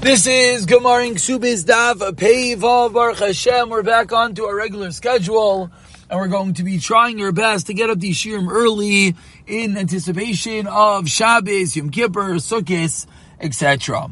This 0.00 0.28
is 0.28 0.64
Gemaring 0.64 1.14
Subis 1.14 1.66
Dav 1.66 1.98
Peivav 1.98 2.92
Baruch 2.92 3.18
Hashem. 3.18 3.68
We're 3.68 3.82
back 3.82 4.12
on 4.12 4.32
to 4.36 4.44
our 4.44 4.54
regular 4.54 4.92
schedule, 4.92 5.72
and 6.08 6.20
we're 6.20 6.28
going 6.28 6.54
to 6.54 6.62
be 6.62 6.78
trying 6.78 7.20
our 7.20 7.32
best 7.32 7.66
to 7.66 7.74
get 7.74 7.90
up 7.90 7.98
the 7.98 8.12
Shirim 8.12 8.48
early 8.48 9.16
in 9.48 9.76
anticipation 9.76 10.68
of 10.68 11.08
Shabbos, 11.08 11.76
Yom 11.76 11.90
Kippur, 11.90 12.34
Sukkot, 12.36 13.06
etc. 13.40 14.08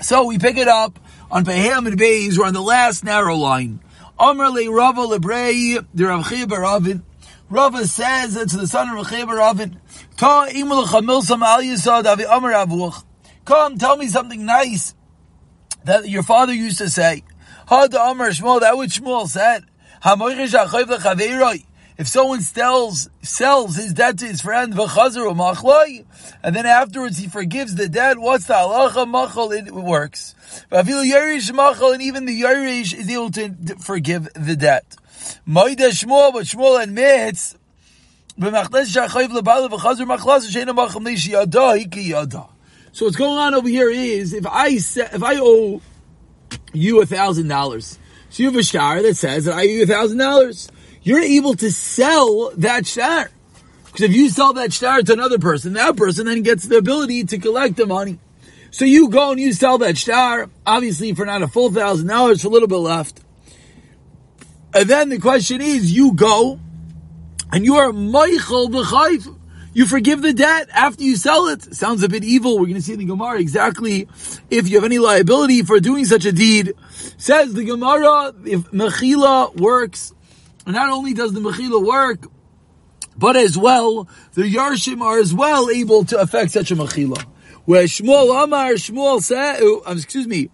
So 0.00 0.26
we 0.26 0.38
pick 0.38 0.56
it 0.56 0.66
up 0.66 0.98
on 1.30 1.44
Peham 1.44 1.86
and 1.86 1.96
Beis. 1.96 2.36
We're 2.36 2.46
on 2.46 2.52
the 2.52 2.60
last 2.60 3.04
narrow 3.04 3.36
line. 3.36 3.78
Amr 4.18 4.50
le 4.50 4.68
Rava 4.68 5.02
lebrei 5.02 5.86
the 5.94 6.06
Rav 6.06 6.28
Ravin. 6.28 7.04
Rava 7.48 7.86
says 7.86 8.34
to 8.34 8.56
the 8.56 8.66
son 8.66 8.88
of 8.88 8.96
Rav 8.96 9.28
Ravin, 9.28 9.80
Ta 10.16 10.48
imul 10.48 10.86
chamilsam 10.86 11.40
al 11.40 11.62
yisad 11.62 12.04
avi 12.04 12.24
Amr 12.24 12.52
avuch. 12.52 13.04
Come, 13.44 13.78
tell 13.78 13.96
me 13.96 14.08
something 14.08 14.44
nice 14.44 14.94
that 15.84 16.08
your 16.08 16.22
father 16.22 16.52
used 16.52 16.78
to 16.78 16.88
say. 16.88 17.22
Ha 17.68 17.86
da 17.86 18.10
Amr 18.10 18.30
Shmuel, 18.30 18.60
that 18.60 18.76
what 18.76 18.90
Shmuel 18.90 19.28
said. 19.28 19.64
If 21.96 22.08
someone 22.08 22.40
sells 22.40 23.08
sells 23.22 23.76
his 23.76 23.92
debt 23.92 24.18
to 24.18 24.26
his 24.26 24.40
friend, 24.42 24.74
and 24.76 26.56
then 26.56 26.66
afterwards 26.66 27.18
he 27.18 27.28
forgives 27.28 27.76
the 27.76 27.88
debt, 27.88 28.18
what's 28.18 28.46
the 28.46 28.54
halacha 28.54 29.08
machal? 29.08 29.52
It 29.52 29.72
works. 29.72 30.34
And 30.70 30.88
even 32.02 32.24
the 32.26 32.42
Yerish 32.42 32.94
is 32.94 33.08
able 33.08 33.30
to 33.30 33.76
forgive 33.78 34.28
the 34.34 34.56
debt. 34.56 34.96
Moida 35.46 35.90
Shmuel, 35.90 36.32
but 36.32 36.44
Shmuel 36.44 36.82
admits, 36.82 37.56
so 42.94 43.06
what's 43.06 43.16
going 43.16 43.36
on 43.36 43.54
over 43.54 43.68
here 43.68 43.90
is 43.90 44.32
if 44.32 44.46
I 44.46 44.68
if 44.68 45.22
I 45.24 45.34
owe 45.40 45.82
you 46.72 47.02
a 47.02 47.06
thousand 47.06 47.48
dollars, 47.48 47.98
so 48.30 48.44
you 48.44 48.48
have 48.48 48.56
a 48.56 48.62
star 48.62 49.02
that 49.02 49.16
says 49.16 49.46
that 49.46 49.54
I 49.56 49.62
owe 49.62 49.64
you 49.64 49.82
a 49.82 49.86
thousand 49.86 50.18
dollars, 50.18 50.70
you're 51.02 51.18
able 51.18 51.54
to 51.54 51.72
sell 51.72 52.52
that 52.56 52.86
star. 52.86 53.32
Because 53.86 54.02
if 54.02 54.12
you 54.14 54.28
sell 54.28 54.52
that 54.52 54.72
star 54.72 55.02
to 55.02 55.12
another 55.12 55.40
person, 55.40 55.72
that 55.72 55.96
person 55.96 56.26
then 56.26 56.42
gets 56.42 56.68
the 56.68 56.76
ability 56.76 57.24
to 57.24 57.38
collect 57.38 57.74
the 57.74 57.86
money. 57.86 58.20
So 58.70 58.84
you 58.84 59.08
go 59.08 59.32
and 59.32 59.40
you 59.40 59.52
sell 59.52 59.78
that 59.78 59.96
star, 59.96 60.48
obviously 60.64 61.12
for 61.14 61.26
not 61.26 61.42
a 61.42 61.48
full 61.48 61.72
thousand 61.72 62.06
dollars, 62.06 62.42
for 62.42 62.46
a 62.46 62.50
little 62.52 62.68
bit 62.68 62.76
left. 62.76 63.20
And 64.72 64.88
then 64.88 65.08
the 65.08 65.18
question 65.18 65.60
is, 65.60 65.90
you 65.90 66.14
go 66.14 66.60
and 67.50 67.64
you 67.64 67.74
are 67.74 67.92
Michael 67.92 68.68
the 68.68 68.84
B'chayf. 68.84 69.36
You 69.74 69.86
forgive 69.86 70.22
the 70.22 70.32
debt 70.32 70.68
after 70.72 71.02
you 71.02 71.16
sell 71.16 71.48
it. 71.48 71.74
Sounds 71.74 72.02
a 72.04 72.08
bit 72.08 72.22
evil. 72.22 72.58
We're 72.58 72.66
going 72.66 72.76
to 72.76 72.82
see 72.82 72.92
in 72.92 73.00
the 73.00 73.04
Gemara 73.04 73.40
exactly 73.40 74.08
if 74.48 74.68
you 74.68 74.76
have 74.76 74.84
any 74.84 74.98
liability 74.98 75.62
for 75.62 75.80
doing 75.80 76.04
such 76.04 76.24
a 76.24 76.32
deed. 76.32 76.74
Says 77.18 77.52
the 77.52 77.64
Gemara, 77.64 78.32
if 78.46 78.70
Mechila 78.70 79.56
works, 79.56 80.14
not 80.64 80.90
only 80.90 81.12
does 81.12 81.32
the 81.32 81.40
Mechila 81.40 81.84
work, 81.84 82.26
but 83.16 83.36
as 83.36 83.58
well, 83.58 84.08
the 84.34 84.42
Yarshim 84.42 85.00
are 85.02 85.18
as 85.18 85.34
well 85.34 85.68
able 85.68 86.04
to 86.06 86.18
affect 86.18 86.52
such 86.52 86.70
a 86.70 86.76
Mechila 86.76 87.24
where 87.64 87.84
Shmuel 87.84 88.44
Amar 88.44 88.72
Shmuel 88.72 89.22
said, 89.22 89.62
uh, 89.62 89.92
excuse 89.92 90.26
me, 90.26 90.48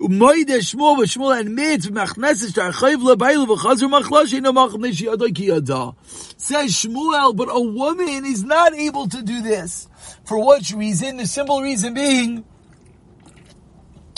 Umoide 0.00 0.46
Shmuel, 0.46 0.96
but 0.96 1.08
Shmuel 1.08 1.40
admits 1.40 1.86
Machneses 1.86 2.52
Tarchayv 2.52 2.96
LeBailu 2.96 3.46
v'Chazur 3.46 4.02
Machlash 4.02 4.32
Ino 4.32 4.52
Machem 4.52 4.78
Neshi 4.78 5.06
Yadai 5.06 5.34
Ki 5.34 5.46
Yada. 5.46 5.94
Says 6.36 6.72
Shmuel, 6.72 7.36
but 7.36 7.48
a 7.50 7.60
woman 7.60 8.24
is 8.24 8.42
not 8.42 8.74
able 8.74 9.08
to 9.08 9.22
do 9.22 9.42
this. 9.42 9.88
For 10.24 10.44
which 10.44 10.72
reason? 10.72 11.18
The 11.18 11.26
simple 11.26 11.62
reason 11.62 11.94
being 11.94 12.44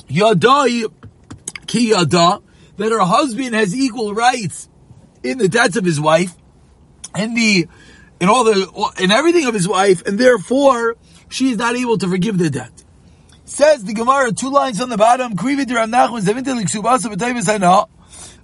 Yadai 0.09 0.91
Ki 1.67 1.91
Yada, 1.91 2.41
that 2.79 2.93
her 2.93 3.01
husband 3.01 3.55
has 3.55 3.77
equal 3.77 4.15
rights 4.15 4.69
in 5.23 5.37
the 5.37 5.49
debts 5.49 5.77
of 5.77 5.85
his 5.85 6.01
wife, 6.01 6.35
in 7.17 7.35
the 7.35 7.69
in 8.21 8.29
all 8.29 8.45
the 8.45 8.93
in 9.01 9.11
everything 9.11 9.47
of 9.47 9.55
his 9.55 9.69
wife, 9.69 10.07
and 10.07 10.19
therefore 10.19 10.97
she 11.29 11.51
is 11.51 11.59
not 11.59 11.77
able 11.77 11.99
to 11.99 12.09
forgive 12.09 12.39
the 12.39 12.51
debt. 12.51 12.73
Says 13.45 13.85
the 13.85 13.95
Gemara, 13.95 14.33
two 14.33 14.51
lines 14.51 14.81
on 14.81 14.89
the 14.89 14.97
bottom, 14.97 15.33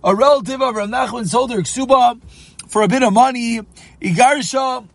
a 0.04 0.14
relative 0.14 0.62
of 0.62 0.74
Rav 0.76 0.88
Nachman 0.88 1.26
sold 1.26 1.50
her 1.50 1.58
ksuba 1.58 2.20
for 2.68 2.82
a 2.82 2.88
bit 2.88 3.02
of 3.02 3.12
money. 3.12 3.60
Igarsha, 4.00 4.86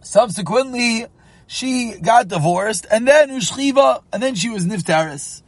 subsequently, 0.00 1.06
she 1.46 1.98
got 2.00 2.28
divorced, 2.28 2.86
and 2.90 3.08
then 3.08 3.30
Ushchiva, 3.30 4.02
and 4.12 4.22
then 4.22 4.34
she 4.34 4.50
was 4.50 4.66
Niftaris. 4.66 5.42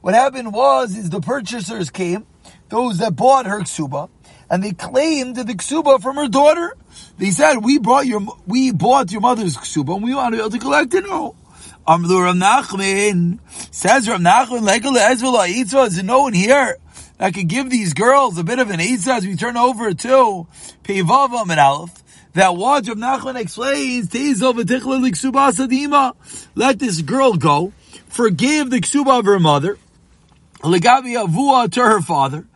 What 0.00 0.14
happened 0.14 0.54
was, 0.54 0.96
is 0.96 1.10
the 1.10 1.20
purchasers 1.20 1.90
came, 1.90 2.26
those 2.70 2.98
that 2.98 3.14
bought 3.16 3.46
her 3.46 3.60
ksuba, 3.60 4.08
and 4.50 4.64
they 4.64 4.72
claimed 4.72 5.36
the 5.36 5.44
ksuba 5.44 6.00
from 6.00 6.16
her 6.16 6.26
daughter. 6.28 6.74
They 7.20 7.32
said, 7.32 7.58
we 7.58 7.78
brought 7.78 8.06
your, 8.06 8.22
we 8.46 8.72
bought 8.72 9.12
your 9.12 9.20
mother's 9.20 9.54
ksuba 9.54 9.96
and 9.96 10.02
we 10.02 10.14
want 10.14 10.32
to 10.32 10.38
be 10.38 10.40
able 10.40 10.50
to 10.52 10.58
collect 10.58 10.94
it. 10.94 11.04
No. 11.04 11.36
Amlu 11.86 12.32
Nachman 12.40 13.38
says 13.70 14.08
Rav 14.08 14.20
Nachman, 14.20 14.62
like 14.62 14.86
is 15.54 15.96
there 15.96 16.02
no 16.02 16.22
one 16.22 16.32
here 16.32 16.78
that 17.18 17.34
could 17.34 17.46
give 17.46 17.68
these 17.68 17.92
girls 17.92 18.38
a 18.38 18.42
bit 18.42 18.58
of 18.58 18.70
an 18.70 18.80
eitzah 18.80 19.18
as 19.18 19.26
we 19.26 19.36
turn 19.36 19.58
over 19.58 19.92
to 19.92 20.46
Pevavam 20.82 21.50
and 21.50 21.60
Aleph. 21.60 22.02
That 22.32 22.56
what 22.56 22.88
Rav 22.88 22.96
Nachman 22.96 23.36
explains, 23.36 24.14
let 26.54 26.78
this 26.78 27.02
girl 27.02 27.34
go, 27.34 27.74
forgive 28.06 28.70
the 28.70 28.80
ksuba 28.80 29.18
of 29.18 29.26
her 29.26 29.38
mother, 29.38 29.76
legabi 30.60 31.22
avua 31.22 31.70
to 31.72 31.82
her 31.82 32.00
father, 32.00 32.46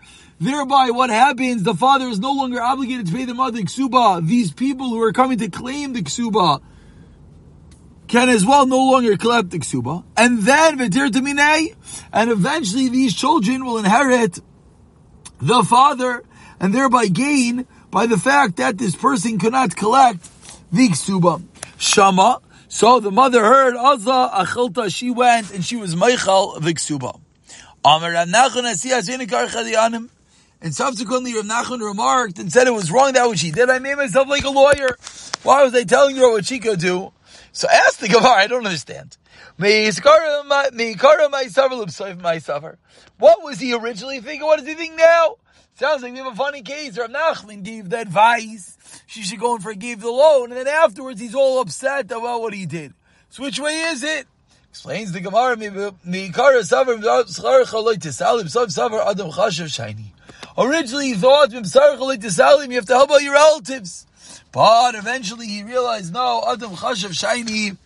Thereby, 0.44 0.90
what 0.90 1.08
happens? 1.08 1.62
The 1.62 1.72
father 1.72 2.06
is 2.06 2.18
no 2.18 2.32
longer 2.32 2.60
obligated 2.60 3.06
to 3.06 3.12
pay 3.14 3.24
the 3.24 3.32
mother 3.32 3.60
ksuba. 3.60 4.26
These 4.26 4.52
people 4.52 4.90
who 4.90 5.00
are 5.00 5.10
coming 5.10 5.38
to 5.38 5.48
claim 5.48 5.94
the 5.94 6.02
ksuba 6.02 6.60
can 8.08 8.28
as 8.28 8.44
well 8.44 8.66
no 8.66 8.76
longer 8.76 9.16
collect 9.16 9.48
the 9.48 9.58
ksuba. 9.58 10.04
And 10.18 10.42
then, 10.42 10.78
and 12.12 12.30
eventually 12.30 12.90
these 12.90 13.14
children 13.14 13.64
will 13.64 13.78
inherit 13.78 14.38
the 15.40 15.62
father 15.62 16.22
and 16.60 16.74
thereby 16.74 17.06
gain 17.06 17.66
by 17.90 18.04
the 18.04 18.18
fact 18.18 18.56
that 18.56 18.76
this 18.76 18.94
person 18.94 19.38
could 19.38 19.52
not 19.52 19.74
collect 19.74 20.28
the 20.70 20.90
ksuba. 20.90 21.42
Shama. 21.78 22.42
So 22.68 23.00
the 23.00 23.10
mother 23.10 23.42
heard, 23.42 23.76
Azza 23.76 24.30
achilta, 24.30 24.94
she 24.94 25.10
went 25.10 25.54
and 25.54 25.64
she 25.64 25.76
was 25.76 25.96
Michael 25.96 26.60
the 26.60 26.74
ksuba. 26.74 27.18
And 30.64 30.74
subsequently, 30.74 31.34
Rav 31.34 31.44
Nachman 31.44 31.86
remarked 31.86 32.38
and 32.38 32.50
said 32.50 32.66
it 32.66 32.72
was 32.72 32.90
wrong 32.90 33.12
that 33.12 33.26
what 33.26 33.38
she 33.38 33.50
did. 33.50 33.68
I 33.68 33.80
made 33.80 33.96
myself 33.96 34.28
like 34.28 34.44
a 34.44 34.48
lawyer. 34.50 34.96
Why 35.42 35.62
was 35.62 35.74
I 35.74 35.84
telling 35.84 36.16
her 36.16 36.30
what 36.30 36.46
she 36.46 36.58
could 36.58 36.80
do? 36.80 37.12
So 37.52 37.68
ask 37.68 37.98
the 37.98 38.08
Gemara. 38.08 38.30
I 38.30 38.46
don't 38.46 38.64
understand. 38.64 39.18
What 43.18 43.42
was 43.42 43.60
he 43.60 43.74
originally 43.74 44.20
thinking? 44.20 44.46
What 44.46 44.58
does 44.58 44.66
he 44.66 44.72
think 44.74 44.96
now? 44.96 45.36
Sounds 45.74 46.02
like 46.02 46.12
we 46.12 46.18
have 46.18 46.32
a 46.32 46.34
funny 46.34 46.62
case. 46.62 46.96
Rav 46.96 47.10
Nachman 47.10 47.62
gave 47.62 47.90
the 47.90 48.00
advice. 48.00 48.78
She 49.06 49.22
should 49.22 49.40
go 49.40 49.56
and 49.56 49.62
forgive 49.62 50.00
the 50.00 50.10
loan. 50.10 50.50
And 50.50 50.58
then 50.58 50.68
afterwards, 50.68 51.20
he's 51.20 51.34
all 51.34 51.60
upset 51.60 52.06
about 52.06 52.40
what 52.40 52.54
he 52.54 52.64
did. 52.64 52.94
So 53.28 53.42
which 53.42 53.60
way 53.60 53.82
is 53.82 54.02
it? 54.02 54.26
Explains 54.70 55.12
the 55.12 55.20
Gemara, 55.20 55.58
Originally 60.56 61.08
he 61.08 61.14
thought, 61.14 61.52
you 61.52 61.58
have 61.58 61.70
to 61.70 62.94
help 62.94 63.10
out 63.10 63.22
your 63.22 63.34
relatives. 63.34 64.06
But 64.52 64.94
eventually 64.94 65.46
he 65.46 65.62
realized, 65.64 66.12
no, 66.12 66.44
Adam 66.48 66.70
Chashav 66.72 67.10
Shaini, 67.10 67.76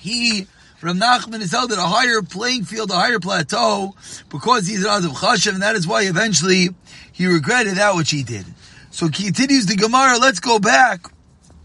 he, 0.00 0.46
from 0.76 1.00
Nachman 1.00 1.40
is 1.40 1.52
held 1.52 1.72
at 1.72 1.78
a 1.78 1.82
higher 1.82 2.20
playing 2.20 2.64
field, 2.64 2.90
a 2.90 2.94
higher 2.94 3.18
plateau, 3.18 3.94
because 4.28 4.66
he's 4.66 4.84
an 4.84 4.90
Adam 4.90 5.12
Chashav, 5.12 5.54
and 5.54 5.62
that 5.62 5.76
is 5.76 5.86
why 5.86 6.02
eventually 6.02 6.68
he 7.12 7.26
regretted 7.26 7.76
that 7.76 7.96
which 7.96 8.10
he 8.10 8.22
did. 8.22 8.44
So 8.90 9.08
he 9.08 9.24
continues 9.24 9.66
the 9.66 9.76
Gemara, 9.76 10.18
let's 10.18 10.40
go 10.40 10.58
back 10.58 11.06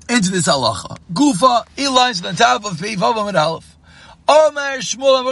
into 0.09 0.31
this 0.31 0.47
halacha. 0.47 0.97
Gufa, 1.11 1.65
eight 1.77 1.89
lines 1.89 2.23
on 2.23 2.33
the 2.33 2.37
top 2.37 2.65
of 2.65 2.79
Pei 2.79 2.95
Vavam 2.95 3.27
and 3.27 3.37
Aleph. 3.37 3.75
Omer 4.27 4.79
Shmuel, 4.79 5.25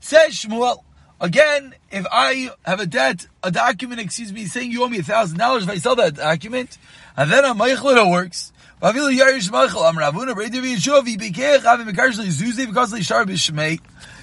Says 0.00 0.32
Shmuel, 0.32 0.82
Again, 1.20 1.74
if 1.90 2.06
I 2.10 2.50
have 2.64 2.80
a 2.80 2.86
debt, 2.86 3.26
a 3.42 3.50
document, 3.50 4.00
excuse 4.00 4.32
me, 4.32 4.46
saying 4.46 4.72
you 4.72 4.82
owe 4.82 4.88
me 4.88 4.98
a 4.98 5.02
thousand 5.02 5.38
dollars, 5.38 5.64
if 5.64 5.70
I 5.70 5.76
sell 5.76 5.96
that 5.96 6.14
document, 6.14 6.76
and 7.16 7.30
then 7.30 7.44
I'm 7.44 7.58
Meichel, 7.58 7.96
it 7.96 8.10
works. 8.10 8.52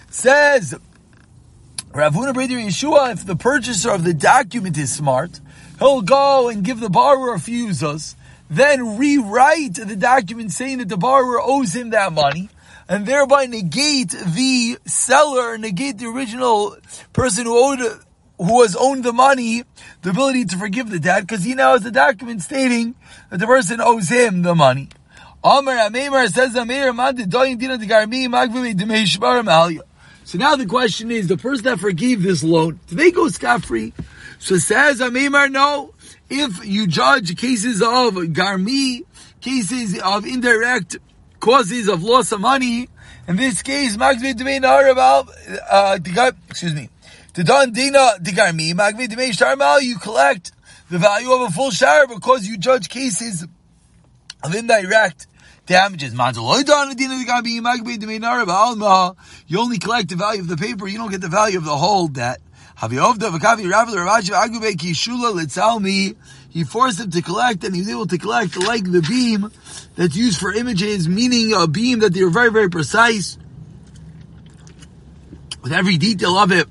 Says 0.10 0.76
Ravuna 1.94 2.34
Brady 2.34 2.56
Yeshua, 2.56 3.14
if 3.14 3.26
the 3.26 3.36
purchaser 3.36 3.92
of 3.92 4.04
the 4.04 4.14
document 4.14 4.78
is 4.78 4.94
smart, 4.94 5.40
he'll 5.80 6.02
go 6.02 6.50
and 6.50 6.64
give 6.64 6.80
the 6.80 6.90
borrower 6.90 7.34
a 7.34 7.40
few 7.40 7.74
then 8.52 8.98
rewrite 8.98 9.76
the 9.76 9.96
document 9.96 10.52
saying 10.52 10.80
that 10.80 10.90
the 10.90 10.98
borrower 10.98 11.42
owes 11.42 11.74
him 11.74 11.92
that 11.92 12.12
money, 12.12 12.50
and 12.92 13.06
thereby 13.06 13.46
negate 13.46 14.10
the 14.10 14.78
seller, 14.86 15.58
negate 15.58 15.98
the 15.98 16.08
original 16.08 16.76
person 17.14 17.46
who 17.46 17.58
owed, 17.58 17.80
who 18.38 18.62
has 18.64 18.76
owned 18.76 19.06
the 19.06 19.14
money, 19.14 19.64
the 20.02 20.10
ability 20.10 20.44
to 20.44 20.58
forgive 20.58 20.90
the 20.90 21.00
debt, 21.00 21.22
because 21.22 21.42
he 21.42 21.56
now 21.56 21.72
has 21.72 21.86
a 21.86 21.92
document 21.92 22.42
stating 22.42 22.94
that 23.30 23.40
the 23.40 23.48
person 23.48 23.80
owes 23.80 24.10
him 24.10 24.42
the 24.42 24.54
money. 24.54 24.90
So 25.42 25.62
now 25.62 25.88
the 30.58 30.66
question 30.68 31.12
is, 31.12 31.30
the 31.30 31.38
person 31.38 31.64
that 31.64 31.80
forgave 31.80 32.24
this 32.24 32.44
loan, 32.44 32.78
do 32.88 32.96
they 32.98 33.12
go 33.12 33.30
scot-free? 33.30 33.94
So 34.38 34.58
says 34.58 35.00
Amemar, 35.00 35.50
no. 35.50 35.94
If 36.30 36.66
you 36.66 36.88
judge 36.88 37.38
cases 37.38 37.82
of 37.82 38.16
garmi, 38.34 39.06
cases 39.40 39.98
of 39.98 40.26
indirect 40.26 40.98
causes 41.42 41.90
of 41.90 42.04
loss 42.04 42.32
of 42.32 42.40
money. 42.40 42.88
In 43.28 43.36
this 43.36 43.62
case, 43.62 43.98
Magvi 43.98 44.34
Dmein 44.34 44.64
about 44.90 45.28
uh 45.70 46.00
excuse 46.50 46.74
me. 46.74 46.90
The 47.34 47.44
Don 47.44 47.74
Dina 47.74 48.14
Digarmi, 48.22 48.74
Magvi 48.74 49.08
Dmein 49.08 49.32
Sharmal, 49.32 49.82
you 49.82 49.98
collect 49.98 50.54
the 50.90 50.98
value 50.98 51.34
of 51.34 51.42
a 51.42 51.50
full 51.50 51.72
share 51.72 52.08
because 52.08 52.48
you 52.48 52.58
judge 52.58 52.88
cases 52.90 53.46
of 54.44 54.56
indirect 54.56 55.28
damages. 55.66 56.14
You 56.14 56.20
only 59.60 59.80
collect 59.80 60.10
the 60.10 60.16
value 60.16 60.42
of 60.42 60.48
the 60.48 60.58
paper, 60.58 60.88
you 60.88 60.98
don't 60.98 61.12
get 61.12 61.22
the 61.22 61.30
value 61.30 61.58
of 61.58 61.66
the 61.66 61.78
whole 61.78 62.08
debt. 62.08 62.42
He 66.52 66.66
forced 66.66 67.00
him 67.00 67.10
to 67.12 67.22
collect, 67.22 67.64
and 67.64 67.74
he 67.74 67.82
was 67.82 67.90
able 67.90 68.08
to 68.08 68.18
collect 68.18 68.58
like 68.58 68.84
the 68.84 69.02
beam 69.02 69.50
that's 69.96 70.16
used 70.16 70.38
for 70.38 70.54
images, 70.54 71.08
meaning 71.08 71.54
a 71.54 71.66
beam 71.66 72.00
that 72.00 72.14
they're 72.14 72.30
very, 72.30 72.52
very 72.52 72.70
precise 72.70 73.38
with 75.64 75.72
every 75.72 75.98
detail 75.98 76.38
of 76.38 76.52
it. 76.52 76.68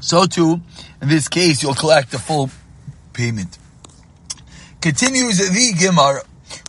So 0.00 0.26
too, 0.26 0.60
in 1.00 1.08
this 1.08 1.28
case, 1.28 1.62
you'll 1.62 1.74
collect 1.74 2.10
the 2.10 2.18
full 2.18 2.50
payment. 3.14 3.58
Continues 4.82 5.38
the 5.38 5.74
Gemara. 5.78 6.22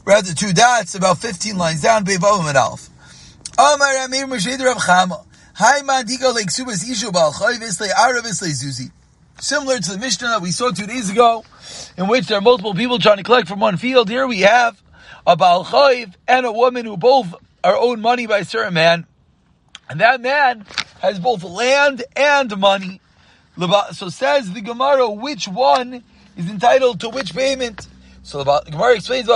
We're 0.06 0.14
at 0.14 0.26
the 0.26 0.34
two 0.34 0.54
dots, 0.54 0.96
about 0.96 1.18
15 1.18 1.58
lines 1.58 1.82
down, 1.82 2.06
Bevav 2.06 2.48
and 2.48 2.58
Alf. 2.58 2.90
Moshe 3.58 4.58
Rav 4.64 4.78
Chama. 4.78 5.24
Similar 9.40 9.80
to 9.80 9.92
the 9.92 9.98
Mishnah 9.98 10.28
that 10.30 10.42
we 10.42 10.52
saw 10.52 10.72
two 10.72 10.88
days 10.88 11.10
ago, 11.10 11.44
in 11.98 12.08
which 12.08 12.28
there 12.28 12.38
are 12.38 12.42
multiple 12.42 12.74
people 12.74 13.00
trying 13.00 13.18
to 13.18 13.24
collect 13.24 13.48
from 13.48 13.60
one 13.60 13.78
field, 13.78 14.10
here 14.10 14.28
we 14.28 14.42
have 14.42 14.82
a 15.26 15.36
Baal 15.36 15.68
and 16.28 16.46
a 16.46 16.52
woman 16.52 16.86
who 16.86 16.98
both 16.98 17.34
are 17.64 17.76
owed 17.76 18.00
money 18.00 18.28
by 18.28 18.40
a 18.40 18.46
certain 18.46 18.74
man. 18.74 19.06
And 19.90 20.00
that 20.00 20.22
man 20.22 20.66
has 21.02 21.20
both 21.20 21.44
land 21.44 22.04
and 22.16 22.58
money. 22.58 23.02
So 23.94 24.10
says 24.10 24.54
the 24.54 24.62
Gemara, 24.62 25.10
which 25.10 25.48
one 25.48 26.04
is 26.36 26.50
entitled 26.50 27.00
to 27.02 27.10
which 27.10 27.34
payment? 27.36 27.88
So 28.24 28.44
the 28.44 28.62
Gemara 28.70 28.96
explains. 28.96 29.28
The 29.28 29.34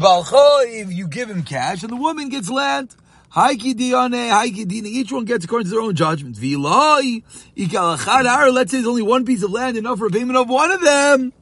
Baal 0.00 0.24
Chayv, 0.24 0.94
you 0.94 1.08
give 1.08 1.28
him 1.30 1.42
cash, 1.42 1.82
and 1.82 1.90
the 1.90 1.96
woman 1.96 2.28
gets 2.28 2.48
land. 2.50 2.94
Each 3.36 5.12
one 5.12 5.24
gets 5.24 5.44
according 5.44 5.66
to 5.66 5.70
their 5.70 5.80
own 5.80 5.94
judgment. 5.94 6.36
Let's 6.36 6.52
say 8.70 8.76
there's 8.78 8.86
only 8.86 9.02
one 9.02 9.24
piece 9.24 9.44
of 9.44 9.52
land 9.52 9.76
enough 9.76 9.98
for 9.98 10.10
payment 10.10 10.36
of 10.36 10.48
one 10.48 10.72
of 10.72 10.80
them. 10.80 11.32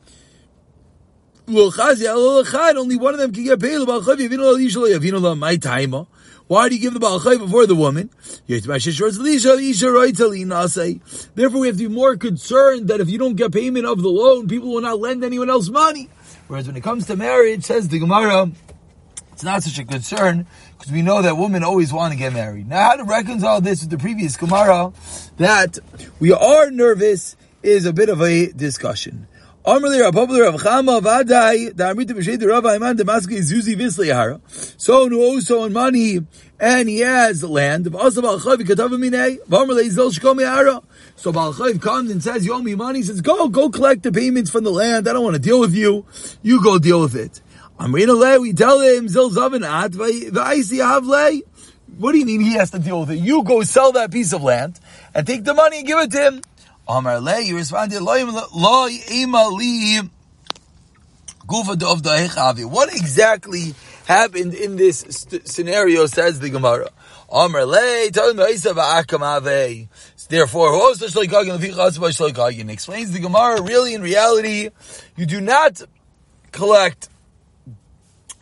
Only 1.47 2.97
one 2.97 3.15
of 3.15 3.21
them 3.21 3.33
can 3.33 3.45
get 3.45 3.59
paid. 3.59 3.79
Why 6.47 6.69
do 6.69 6.75
you 6.75 6.81
give 6.81 6.93
the 6.95 7.01
Baal 7.01 7.21
before 7.21 7.67
the 7.67 7.75
woman? 7.75 8.11
Therefore, 11.35 11.61
we 11.61 11.67
have 11.69 11.77
to 11.77 11.89
be 11.89 11.95
more 11.95 12.17
concerned 12.17 12.89
that 12.89 13.01
if 13.01 13.09
you 13.11 13.19
don't 13.19 13.37
get 13.37 13.53
payment 13.53 13.87
of 13.87 14.03
the 14.03 14.09
loan, 14.09 14.47
people 14.49 14.73
will 14.73 14.83
not 14.83 14.99
lend 14.99 15.25
anyone 15.25 15.49
else 15.49 15.69
money. 15.71 16.11
Whereas 16.49 16.67
when 16.67 16.77
it 16.77 16.83
comes 16.83 17.07
to 17.07 17.17
marriage, 17.17 17.65
says 17.65 17.89
the 17.89 17.99
Gemara, 17.99 18.51
it's 19.39 19.45
not 19.45 19.63
such 19.63 19.79
a 19.79 19.85
concern 19.85 20.49
because 20.77 20.91
we 20.91 21.01
know 21.01 21.23
that 21.23 21.37
women 21.37 21.63
always 21.63 21.93
want 21.93 22.13
to 22.13 22.19
get 22.19 22.33
married. 22.33 22.69
Now, 22.69 22.89
how 22.89 22.97
to 22.97 23.05
reconcile 23.05 23.61
this 23.61 23.83
with 23.83 23.91
the 23.91 23.97
previous 23.97 24.37
Gemara 24.37 24.93
that 25.37 25.79
we 26.19 26.33
are 26.33 26.73
nervous 26.73 27.37
is 27.63 27.87
a 27.87 27.93
bit 27.93 28.09
of 28.09 28.21
a 28.21 28.51
discussion. 28.51 29.29
So 29.65 29.79
who 35.09 35.23
also 35.23 35.61
on 35.61 35.73
money 35.73 36.27
and 36.59 36.89
he 36.89 36.99
has 36.99 37.45
land. 37.45 37.85
So 37.85 37.91
Baal 37.93 38.41
Chayv 41.55 41.81
comes 41.81 42.11
and 42.11 42.21
says, 42.25 42.45
"You 42.45 42.55
owe 42.55 42.63
me 42.63 42.75
money." 42.75 42.99
He 42.99 43.05
says, 43.05 43.21
"Go, 43.21 43.49
go 43.49 43.71
collect 43.71 44.03
the 44.03 44.11
payments 44.11 44.51
from 44.51 44.65
the 44.65 44.73
land. 44.73 45.09
I 45.09 45.13
don't 45.13 45.23
want 45.23 45.35
to 45.37 45.41
deal 45.41 45.61
with 45.61 45.77
you. 45.77 46.07
You 46.43 46.61
go 46.61 46.81
deal 46.81 47.01
with 47.01 47.15
it." 47.15 47.41
What 51.97 52.13
do 52.13 52.19
you 52.19 52.27
mean 52.27 52.41
he 52.41 52.55
has 52.55 52.71
to 52.73 52.79
deal 52.81 53.01
with 53.01 53.11
it? 53.11 53.19
You 53.19 53.45
go 53.45 53.63
sell 53.63 53.93
that 53.93 54.11
piece 54.11 54.33
of 54.33 54.43
land 54.43 54.81
and 55.15 55.25
take 55.27 55.45
the 55.45 55.55
money 55.55 55.79
and 55.79 55.87
give 55.87 55.99
it 56.01 56.11
to 56.11 56.21
him. 56.21 56.43
Amar 56.89 57.21
le, 57.21 57.41
you 57.41 57.55
responded, 57.57 58.03
What 62.67 62.95
exactly 62.95 63.75
happened 64.07 64.55
in 64.55 64.77
this 64.77 64.99
st- 65.09 65.47
scenario, 65.47 66.07
says 66.07 66.41
the 66.41 66.51
Gemara. 66.51 66.91
Amar 67.31 67.65
le, 67.65 68.11
Therefore, 70.29 70.95
explains 72.71 73.13
the 73.13 73.21
Gemara, 73.21 73.63
really 73.63 73.95
in 73.95 74.03
reality, 74.03 74.71
you 75.17 75.27
do 75.27 75.41
not 75.41 75.83
collect 76.53 77.09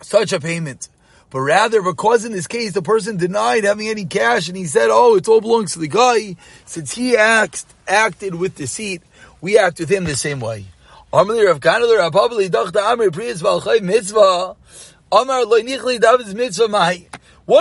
such 0.00 0.32
a 0.32 0.40
payment. 0.40 0.88
But 1.30 1.40
rather, 1.40 1.82
because 1.82 2.24
in 2.24 2.32
this 2.32 2.46
case 2.46 2.72
the 2.72 2.82
person 2.82 3.16
denied 3.16 3.64
having 3.64 3.88
any 3.88 4.04
cash 4.04 4.48
and 4.48 4.56
he 4.56 4.66
said, 4.66 4.88
oh, 4.90 5.16
it 5.16 5.28
all 5.28 5.40
belongs 5.40 5.72
to 5.72 5.80
the 5.80 5.88
guy, 5.88 6.36
since 6.64 6.94
he 6.94 7.16
act, 7.16 7.64
acted 7.88 8.34
with 8.36 8.54
deceit, 8.56 9.02
we 9.40 9.58
act 9.58 9.80
with 9.80 9.90
him 9.90 10.04
the 10.04 10.16
same 10.16 10.40
way. 10.40 10.66
What 11.08 11.26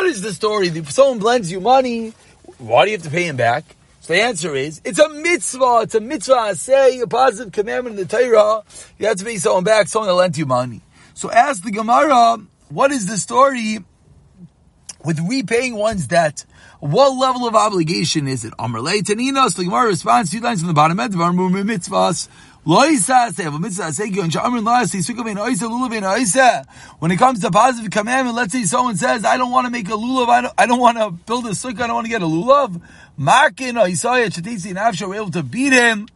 is 0.05 0.21
the 0.21 0.33
story? 0.33 0.67
If 0.67 0.91
someone 0.91 1.19
lends 1.19 1.51
you 1.51 1.59
money, 1.59 2.13
why 2.57 2.85
do 2.85 2.91
you 2.91 2.97
have 2.97 3.05
to 3.05 3.11
pay 3.11 3.27
him 3.27 3.37
back? 3.37 3.63
So 4.01 4.13
the 4.13 4.21
answer 4.21 4.55
is, 4.55 4.81
it's 4.83 4.99
a 4.99 5.09
mitzvah, 5.09 5.81
it's 5.83 5.95
a 5.95 5.99
mitzvah, 5.99 6.35
I 6.35 6.53
say, 6.53 6.99
a 6.99 7.07
positive 7.07 7.51
commandment 7.53 7.99
in 7.99 8.07
the 8.07 8.17
Torah, 8.17 8.63
you 8.99 9.07
have 9.07 9.17
to 9.17 9.25
pay 9.25 9.37
someone 9.37 9.63
back, 9.63 9.87
someone 9.87 10.09
that 10.09 10.15
lent 10.15 10.37
you 10.37 10.45
money. 10.45 10.81
So 11.15 11.31
ask 11.31 11.63
the 11.63 11.71
Gemara, 11.71 12.39
what 12.67 12.91
is 12.91 13.05
the 13.05 13.15
story 13.15 13.79
with 15.05 15.17
repaying 15.21 15.75
one's 15.75 16.07
debt? 16.07 16.45
What 16.81 17.17
level 17.17 17.47
of 17.47 17.55
obligation 17.55 18.27
is 18.27 18.43
it? 18.43 18.53
Amr 18.59 18.81
Tanina, 18.81 19.55
the 19.55 19.63
Gemara 19.63 19.87
responds 19.87 20.29
two 20.29 20.41
lines 20.41 20.59
from 20.59 20.67
the 20.67 20.73
bottom 20.73 20.99
of 20.99 21.21
our 21.21 21.31
mitzvahs. 21.31 22.27
When 26.99 27.11
it 27.11 27.17
comes 27.17 27.39
to 27.39 27.51
positive 27.51 27.91
commandment, 27.91 28.35
let's 28.35 28.51
say 28.51 28.63
someone 28.63 28.97
says, 28.97 29.23
I 29.23 29.37
don't 29.37 29.51
want 29.51 29.67
to 29.67 29.71
make 29.71 29.87
a 29.87 29.91
lulav, 29.91 30.27
I 30.27 30.41
don't, 30.41 30.53
I 30.57 30.65
don't 30.65 30.81
want 30.81 30.97
to 30.97 31.11
build 31.11 31.45
a 31.45 31.51
sukkah, 31.51 31.81
I 31.81 31.87
don't 31.87 31.95
want 31.95 32.07
to 32.07 32.11
get 32.11 32.21
a 32.23 32.25
lulav. 32.25 32.81
Makin 33.15 33.77
oh, 33.77 33.85
Afsha 33.85 35.07
were 35.07 35.15
able 35.15 35.31
to 35.31 35.43
beat 35.43 35.71
him, 35.71 36.07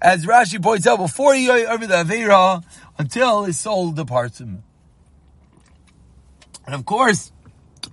as 0.00 0.26
Rashi 0.26 0.62
points 0.62 0.86
out, 0.86 0.98
before 0.98 1.34
he 1.34 1.50
over 1.50 1.86
the 1.86 2.04
Avera, 2.04 2.62
until 2.98 3.44
his 3.44 3.58
soul 3.58 3.92
departs 3.92 4.40
him. 4.40 4.62
And 6.66 6.74
of 6.74 6.84
course, 6.84 7.32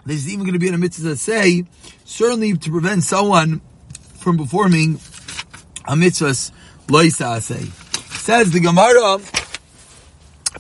there's 0.06 0.28
even 0.28 0.42
going 0.46 0.54
to 0.54 0.60
be 0.60 0.68
in 0.68 0.74
a 0.74 0.78
mitzvah 0.78 1.10
that 1.10 1.18
say, 1.18 1.66
certainly 2.06 2.58
to 2.58 2.72
prevent 2.72 3.04
someone 3.04 3.62
from 4.20 4.38
performing 4.38 5.00
a 5.86 5.96
mitzvah 5.96 6.32
loisa 6.88 7.42
say. 7.42 7.66
Says 8.18 8.52
the 8.52 8.60
Gemara, 8.60 9.20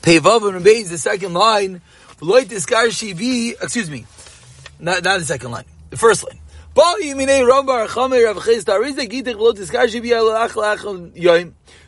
Pevav 0.02 0.56
and 0.56 0.66
the 0.66 0.98
second 0.98 1.34
line, 1.34 1.82
excuse 3.62 3.90
me, 3.90 4.06
not, 4.80 5.04
not 5.04 5.20
the 5.20 5.26
second 5.26 5.52
line, 5.52 5.66
the 5.90 5.98
first 5.98 6.24
line. 6.24 6.40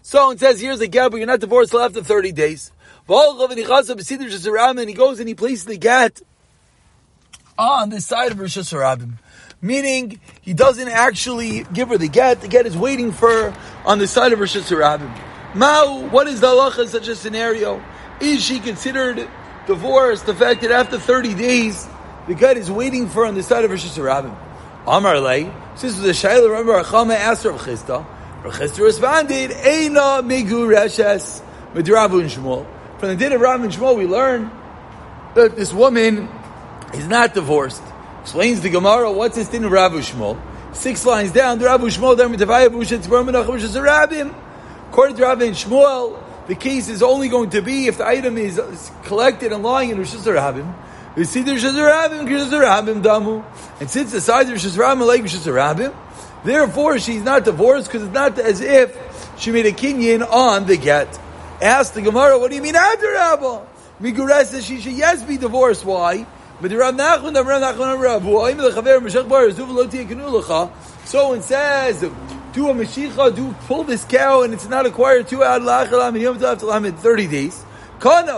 So 0.05 0.31
it 0.31 0.39
says 0.39 0.59
here's 0.59 0.81
a 0.81 0.87
gap, 0.87 1.11
but 1.11 1.17
you're 1.17 1.27
not 1.27 1.39
divorced 1.39 1.71
till 1.71 1.79
after 1.79 2.03
30 2.03 2.33
days. 2.33 2.71
And 3.07 4.89
he 4.89 4.93
goes 4.93 5.19
and 5.19 5.27
he 5.29 5.33
places 5.33 5.65
the 5.65 5.77
get 5.77 6.21
on 7.57 7.89
the 7.89 8.01
side 8.01 8.33
of 8.33 8.39
Rosh 8.39 8.57
Hashanah. 8.57 9.13
Meaning, 9.61 10.19
he 10.41 10.53
doesn't 10.53 10.89
actually 10.89 11.63
give 11.71 11.87
her 11.87 11.97
the 11.97 12.09
get. 12.09 12.41
The 12.41 12.49
get 12.49 12.65
is 12.65 12.77
waiting 12.77 13.13
for 13.13 13.29
her 13.29 13.57
on 13.85 13.99
the 13.99 14.07
side 14.07 14.33
of 14.33 14.41
Rosh 14.41 14.57
Hashanah. 14.57 15.55
Mao, 15.55 16.07
what 16.09 16.27
is 16.27 16.41
the 16.41 16.47
halacha 16.47 16.83
in 16.83 16.87
such 16.89 17.07
a 17.07 17.15
scenario? 17.15 17.81
Is 18.19 18.43
she 18.43 18.59
considered 18.59 19.25
divorced? 19.67 20.25
the 20.25 20.35
fact 20.35 20.61
that 20.63 20.71
after 20.71 20.99
30 20.99 21.33
days, 21.35 21.87
the 22.27 22.35
guy 22.35 22.51
is 22.51 22.69
waiting 22.69 23.07
for 23.07 23.21
her 23.21 23.27
on 23.27 23.35
the 23.35 23.43
side 23.43 23.63
of 23.63 23.71
Rosh 23.71 23.85
Hashanah. 23.85 24.35
Amar 24.85 25.17
Lei, 25.21 25.49
since 25.75 25.97
the 25.97 26.09
Shaila, 26.09 26.49
remember, 26.49 26.73
Achama 26.83 27.15
asked 27.15 27.45
Rav 27.45 27.61
Chisda, 27.61 28.05
Rav 28.05 28.12
Chisda 28.51 28.83
responded, 28.83 29.51
Eina 29.51 30.21
Migu 30.21 30.67
Reshes, 30.67 31.41
Midrabu 31.73 32.21
and 32.21 32.29
Shmuel. 32.29 32.65
From 32.99 33.09
the 33.09 33.15
din 33.15 33.31
of 33.31 33.41
Rav 33.41 33.63
and 33.63 33.71
Shmuel, 33.71 33.97
we 33.97 34.05
learn 34.05 34.51
that 35.35 35.55
this 35.55 35.73
woman 35.73 36.27
is 36.93 37.07
not 37.07 37.33
divorced. 37.33 37.81
Explains 38.21 38.61
the 38.61 38.69
Gemara, 38.69 39.11
what's 39.11 39.35
this 39.35 39.49
din 39.49 39.63
of 39.63 39.71
Rav 39.71 39.93
Shmuel? 39.93 40.39
Six 40.73 41.05
lines 41.05 41.31
down, 41.31 41.59
the 41.59 41.65
Rav 41.65 41.81
Shmuel, 41.81 42.17
Tzibur 42.17 43.25
Menach, 43.25 44.35
According 44.89 45.15
to 45.15 45.23
Rav 45.23 45.41
and 45.41 45.55
Shmuel, 45.55 46.19
the 46.47 46.55
case 46.55 46.89
is 46.89 47.01
only 47.01 47.29
going 47.29 47.51
to 47.51 47.61
be 47.61 47.87
if 47.87 47.97
the 47.97 48.05
item 48.05 48.37
is 48.37 48.59
collected 49.03 49.53
and 49.53 49.63
lying 49.63 49.91
in 49.91 49.97
Rosh 49.97 50.13
Hashanah. 50.13 51.15
We 51.15 51.23
see 51.23 51.41
the 51.41 51.53
Rosh 51.53 51.63
Hashanah 51.63 53.01
damu. 53.01 53.45
And 53.79 53.89
since 53.89 54.11
the 54.11 54.19
size 54.19 54.47
of 54.47 54.51
Rosh 54.51 54.65
Hashanah 54.65 55.07
like 55.07 55.21
Rosh 55.21 55.35
Hashanah, 55.35 55.95
therefore 56.43 56.99
she's 56.99 57.23
not 57.23 57.45
divorced 57.45 57.87
because 57.87 58.03
it's 58.03 58.13
not 58.13 58.37
as 58.39 58.61
if 58.61 58.97
she 59.37 59.51
made 59.51 59.65
a 59.65 59.71
kinyan 59.71 60.27
on 60.29 60.65
the 60.65 60.77
get. 60.77 61.19
Ask 61.61 61.93
the 61.93 62.01
Gemara, 62.01 62.39
what 62.39 62.49
do 62.49 62.55
you 62.55 62.61
mean 62.61 62.75
after 62.75 63.11
Rabba? 63.11 63.67
Miguras 64.01 64.45
says 64.45 64.65
she 64.65 64.79
should 64.81 64.93
yes 64.93 65.23
be 65.23 65.37
divorced. 65.37 65.85
Why? 65.85 66.25
So 66.61 66.69
it 71.33 71.43
says, 71.43 71.99
do 72.53 72.69
a 72.69 72.73
Mashiach, 72.73 73.35
do 73.35 73.55
pull 73.67 73.83
this 73.83 74.05
cow, 74.05 74.43
and 74.43 74.53
it's 74.53 74.69
not 74.69 74.85
acquired 74.85 75.27
two 75.27 75.43
out 75.43 75.61
of 75.61 76.15
in 76.85 76.93
30 76.95 77.27
days. 77.27 77.65
And 78.05 78.29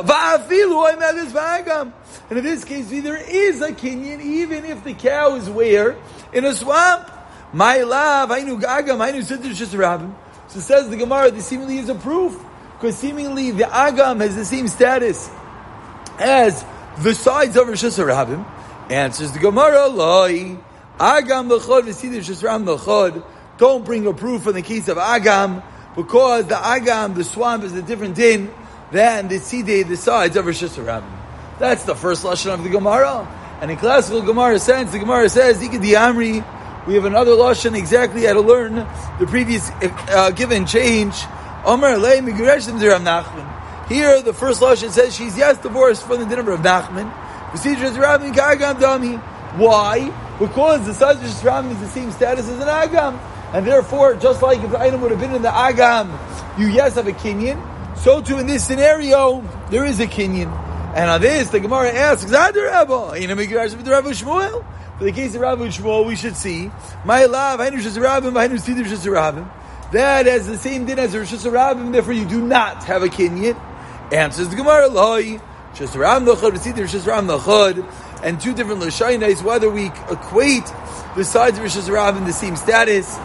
in 2.31 2.43
this 2.43 2.63
case, 2.63 2.89
there 2.89 3.17
is 3.17 3.61
a 3.61 3.71
kinyan, 3.71 4.21
even 4.21 4.65
if 4.65 4.83
the 4.83 4.93
cow 4.93 5.35
is 5.35 5.49
where? 5.49 5.95
In 6.33 6.45
a 6.45 6.53
swamp. 6.53 7.11
My 7.55 7.83
love, 7.83 8.31
I 8.31 8.41
knew 8.41 8.57
Agam, 8.57 8.99
I 8.99 9.11
knew 9.11 9.21
Siddur 9.21 9.55
just 9.55 9.71
Rabbim. 9.71 10.13
So 10.49 10.59
says 10.59 10.89
the 10.89 10.97
Gemara, 10.97 11.31
this 11.31 11.45
seemingly 11.45 11.77
is 11.77 11.87
a 11.87 11.95
proof. 11.95 12.37
Because 12.73 12.97
seemingly 12.97 13.51
the 13.51 13.63
Agam 13.63 14.19
has 14.19 14.35
the 14.35 14.43
same 14.43 14.67
status 14.67 15.29
as 16.19 16.65
the 16.97 17.15
sides 17.15 17.55
of 17.55 17.69
Rosh. 17.69 17.81
Answers 18.89 19.31
the 19.31 19.39
Gemara, 19.39 19.87
Loi. 19.87 20.57
Agam 20.99 21.47
l'chod 21.49 21.83
v'siddur 21.83 22.19
shesram 22.19 22.67
l'chod. 22.67 23.23
Don't 23.57 23.85
bring 23.85 24.05
a 24.05 24.11
proof 24.11 24.47
in 24.47 24.53
the 24.53 24.61
case 24.61 24.89
of 24.89 24.97
Agam, 24.97 25.63
because 25.95 26.47
the 26.47 26.55
Agam, 26.55 27.15
the 27.15 27.23
swamp, 27.23 27.63
is 27.63 27.71
a 27.71 27.81
different 27.81 28.15
din 28.15 28.53
than 28.91 29.29
the 29.29 29.35
Sideh, 29.35 29.87
the 29.87 29.95
sides 29.95 30.35
of 30.35 30.45
Rosh. 30.45 30.59
That's 31.57 31.83
the 31.85 31.95
first 31.95 32.25
lashon 32.25 32.53
of 32.53 32.63
the 32.63 32.69
Gemara. 32.69 33.25
And 33.61 33.71
in 33.71 33.77
classical 33.77 34.21
Gemara 34.21 34.59
sense, 34.59 34.91
the 34.91 34.99
Gemara 34.99 35.29
says, 35.29 35.63
Ika 35.63 35.77
Amri, 35.77 36.43
we 36.87 36.93
have 36.93 37.05
another 37.05 37.31
lashon 37.31 37.77
exactly 37.77 38.25
how 38.25 38.33
to 38.33 38.41
learn 38.41 38.75
the 39.19 39.27
previous 39.27 39.71
uh, 40.09 40.31
given 40.31 40.65
change. 40.65 41.15
Here, 41.65 41.81
the 44.21 44.33
first 44.33 44.61
lashon 44.61 44.91
says 44.91 45.15
she's 45.15 45.37
yes 45.37 45.57
divorced 45.57 46.05
from 46.05 46.19
the 46.19 46.25
dinner 46.25 46.51
of 46.51 46.59
Nachman. 46.59 47.09
Why? 49.57 50.11
Because 50.37 50.85
the 50.85 50.93
size 50.93 51.15
of 51.15 51.23
Shram 51.23 51.71
is 51.71 51.79
the 51.79 51.87
same 51.87 52.11
status 52.11 52.49
as 52.49 52.59
an 52.59 52.67
Agam. 52.67 53.17
And 53.53 53.65
therefore, 53.65 54.15
just 54.15 54.41
like 54.41 54.61
if 54.61 54.71
the 54.71 54.79
item 54.79 55.01
would 55.01 55.11
have 55.11 55.19
been 55.19 55.33
in 55.33 55.41
the 55.41 55.49
Agam, 55.49 56.09
you 56.59 56.67
yes 56.67 56.95
have 56.95 57.07
a 57.07 57.13
Kinyan. 57.13 57.97
So 57.97 58.21
too 58.21 58.37
in 58.37 58.45
this 58.45 58.65
scenario, 58.65 59.41
there 59.69 59.85
is 59.85 59.99
a 59.99 60.07
Kinyan. 60.07 60.51
And 60.95 61.09
on 61.09 61.21
this, 61.21 61.49
the 61.49 61.59
Gemara 61.59 61.91
asks, 61.91 62.29
Zadir 62.29 62.69
Rabba, 62.69 63.15
For 64.97 65.03
the 65.03 65.11
case 65.11 65.35
of 65.35 65.41
Rabbi 65.41 65.67
Shmuel, 65.67 66.05
we 66.05 66.15
should 66.15 66.37
see, 66.37 66.71
my 67.03 67.25
love, 67.25 67.59
know 67.59 67.65
Shazarabim, 67.65 68.31
know 68.31 68.55
Sidir 68.55 68.85
Shazarabim. 68.85 69.45
That 69.91 70.25
has 70.25 70.47
the 70.47 70.57
same 70.57 70.85
din 70.85 70.99
as 70.99 71.13
Rosh 71.13 71.33
Hashanah, 71.33 71.91
therefore 71.91 72.13
you 72.13 72.25
do 72.25 72.41
not 72.41 72.85
have 72.85 73.03
a 73.03 73.07
kinyan. 73.07 73.59
Answers 74.13 74.47
the 74.47 74.55
Gemara, 74.55 74.87
Loi, 74.87 75.41
Shazarabim 75.73 76.33
Lachod, 76.33 76.53
Sidir 76.59 76.87
Shazarabim 76.87 77.37
Lachod, 77.37 78.23
and 78.23 78.39
two 78.39 78.53
different 78.53 78.81
Lashainais, 78.81 79.43
whether 79.43 79.69
we 79.69 79.87
equate 80.09 80.63
the 81.17 81.25
sides 81.25 81.57
of 81.57 81.63
Rosh 81.63 81.75
Hashanah 81.75 82.17
in 82.19 82.23
the 82.23 82.31
same 82.31 82.55
status 82.55 83.17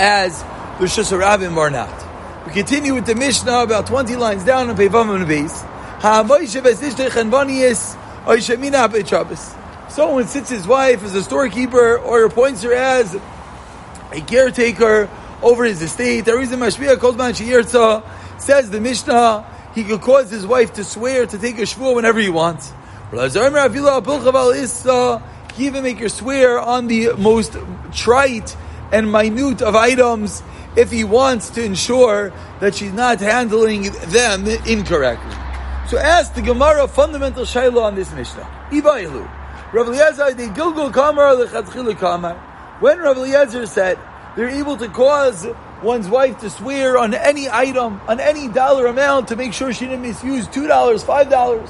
as 0.00 0.42
the 0.80 0.86
Hashanah 0.86 1.56
or 1.56 1.70
not. 1.70 2.46
We 2.46 2.52
continue 2.52 2.94
with 2.94 3.06
the 3.06 3.14
Mishnah 3.14 3.60
about 3.60 3.86
20 3.86 4.16
lines 4.16 4.44
down 4.44 4.68
on 4.70 4.76
Pevav 4.76 5.14
and 5.14 5.28
base. 5.28 5.62
So 9.22 9.63
when 9.96 10.26
sits 10.26 10.50
his 10.50 10.66
wife 10.66 11.04
as 11.04 11.14
a 11.14 11.22
storekeeper 11.22 11.98
or 11.98 12.24
appoints 12.24 12.62
her 12.62 12.74
as 12.74 13.14
a 14.10 14.20
caretaker 14.20 15.08
over 15.40 15.64
his 15.64 15.80
estate, 15.82 16.24
the 16.24 16.36
reason 16.36 16.58
Mashpia 16.58 16.96
Kozman 16.96 17.32
Shiyirtza 17.32 18.02
says 18.40 18.70
the 18.70 18.80
Mishnah, 18.80 19.46
he 19.74 19.84
could 19.84 20.00
cause 20.00 20.30
his 20.30 20.44
wife 20.46 20.72
to 20.74 20.84
swear 20.84 21.26
to 21.26 21.38
take 21.38 21.58
a 21.58 21.62
shvuah 21.62 21.94
whenever 21.94 22.18
he 22.18 22.28
wants. 22.28 22.72
He 25.54 25.66
even 25.66 25.84
make 25.84 25.98
her 25.98 26.08
swear 26.08 26.58
on 26.58 26.88
the 26.88 27.12
most 27.16 27.56
trite 27.92 28.56
and 28.90 29.12
minute 29.12 29.62
of 29.62 29.76
items 29.76 30.42
if 30.76 30.90
he 30.90 31.04
wants 31.04 31.50
to 31.50 31.62
ensure 31.64 32.32
that 32.58 32.74
she's 32.74 32.92
not 32.92 33.20
handling 33.20 33.92
them 34.08 34.48
incorrectly. 34.66 35.36
So 35.88 35.98
ask 35.98 36.34
the 36.34 36.42
Gemara 36.42 36.88
fundamental 36.88 37.44
shayla 37.44 37.82
on 37.82 37.94
this 37.94 38.12
Mishnah. 38.12 38.68
Ibailu. 38.70 39.43
Rav 39.74 39.88
Eliezer, 39.88 40.32
they 40.34 40.46
Gilgul 40.46 40.92
Kamar 40.92 41.34
lechatchilu 41.34 41.98
Kamar. 41.98 42.36
When 42.78 43.00
Rav 43.00 43.16
Eliezer 43.16 43.66
said 43.66 43.98
they're 44.36 44.48
able 44.48 44.76
to 44.76 44.88
cause 44.88 45.48
one's 45.82 46.08
wife 46.08 46.38
to 46.42 46.50
swear 46.50 46.96
on 46.96 47.12
any 47.12 47.50
item, 47.50 48.00
on 48.06 48.20
any 48.20 48.46
dollar 48.46 48.86
amount 48.86 49.26
to 49.28 49.36
make 49.36 49.52
sure 49.52 49.72
she 49.72 49.86
didn't 49.86 50.02
misuse 50.02 50.46
two 50.46 50.68
dollars, 50.68 51.02
five 51.02 51.28
dollars. 51.28 51.68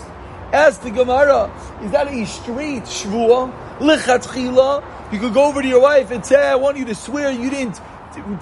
Ask 0.52 0.82
the 0.82 0.90
Gemara, 0.90 1.50
is 1.82 1.92
that 1.92 2.08
a 2.08 2.26
straight 2.26 2.82
shvuah? 2.82 3.78
Lechatchila? 3.78 4.84
You 5.10 5.18
could 5.18 5.32
go 5.32 5.46
over 5.46 5.62
to 5.62 5.66
your 5.66 5.80
wife 5.80 6.10
and 6.10 6.26
say, 6.26 6.36
I 6.36 6.56
want 6.56 6.76
you 6.76 6.84
to 6.84 6.94
swear 6.94 7.30
you 7.30 7.48
didn't 7.48 7.80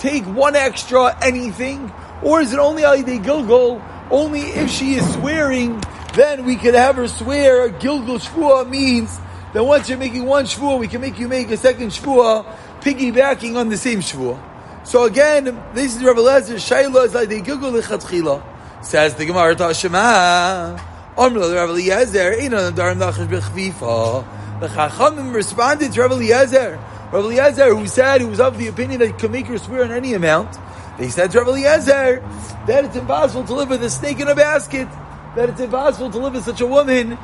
take 0.01 0.25
one 0.25 0.57
extra 0.57 1.17
anything? 1.25 1.93
Or 2.25 2.41
is 2.41 2.53
it 2.53 2.59
only 2.59 2.83
Ali 2.83 3.05
Gilgul 3.05 3.81
only 4.11 4.41
if 4.41 4.73
she 4.73 4.95
is 4.95 5.15
swearing, 5.15 5.81
then 6.15 6.47
we 6.47 6.57
could 6.57 6.75
have 6.75 6.97
her 6.97 7.07
swear. 7.07 7.71
Gilgul 7.71 8.19
Shvua 8.19 8.69
means 8.69 9.21
that 9.53 9.65
once 9.65 9.89
you're 9.89 9.99
making 9.99 10.25
one 10.25 10.45
Shvua, 10.45 10.79
we 10.79 10.89
can 10.89 11.01
make 11.01 11.19
you 11.19 11.29
make 11.29 11.51
a 11.51 11.57
second 11.57 11.89
Shvua, 11.89 12.45
piggybacking 12.81 13.57
on 13.57 13.69
the 13.69 13.77
same 13.77 14.01
Shvua. 14.01 14.41
So 14.85 15.05
again, 15.05 15.45
this 15.75 15.95
is 15.97 16.03
Rabbi 16.03 16.21
Lezer, 16.21 16.57
Shaila 16.57 17.07
is 17.07 17.15
like 17.15 17.29
the 17.29 17.41
Gilgul 17.41 17.81
Lechatchila. 17.81 18.43
Says 18.85 19.15
the 19.15 19.25
Gemara 19.25 19.55
Tashema, 19.55 20.77
Omra 21.15 21.55
Rabbi 21.55 21.73
Eliezer, 21.73 22.33
Eina 22.33 22.73
Darim 22.73 22.99
Nachash 22.99 23.29
Bechvifa. 23.29 24.61
The 24.61 24.67
Chachamim 24.69 25.33
responded 25.33 25.93
to 25.93 26.01
Rabbi 26.01 26.15
Eliezer. 26.15 26.81
Rabbi 27.13 27.27
Eliezer, 27.27 27.75
who 27.75 27.87
said, 27.87 28.23
he 28.23 28.27
was 28.27 28.41
of 28.41 28.59
the 28.59 28.67
opinion 28.67 29.01
that 29.01 29.07
you 29.07 29.15
can 29.15 29.31
make 29.31 29.47
her 29.47 29.59
swear 29.59 29.85
on 29.85 29.93
any 29.93 30.15
amount, 30.15 30.59
they 30.99 31.11
said 31.11 31.31
to 31.31 31.39
Rabbi 31.39 31.51
Eliezer 31.51 32.21
that 32.67 32.85
it's 32.85 32.97
impossible 32.97 33.45
to 33.45 33.55
live 33.55 33.69
with 33.69 33.85
a 33.85 33.91
snake 33.91 34.19
in 34.19 34.29
a 34.29 34.35
basket, 34.35 34.89
that 35.37 35.49
it's 35.49 35.61
impossible 35.61 36.11
to 36.11 36.19
live 36.19 36.33
with 36.35 36.45
such 36.45 36.61
a 36.61 36.67
woman, 36.67 37.17